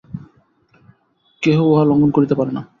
[1.43, 2.61] কেহই উহা লঙ্ঘন করিতে পারে না।